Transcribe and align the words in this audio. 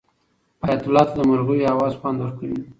حیات 0.65 0.83
الله 0.87 1.03
ته 1.07 1.13
د 1.17 1.19
مرغیو 1.29 1.69
اواز 1.73 1.93
خوند 1.99 2.17
ورکوي. 2.19 2.59